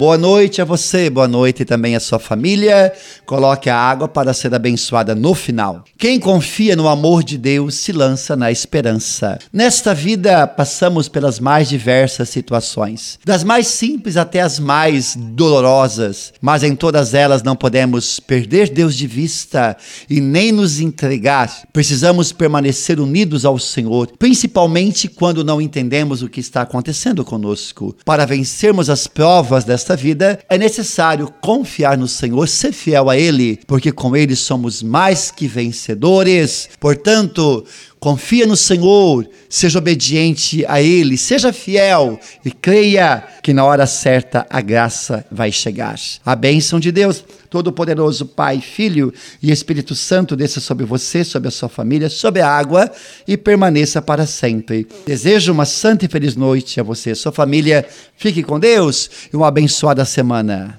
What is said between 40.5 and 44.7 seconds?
a Ele, seja fiel e creia que na hora certa a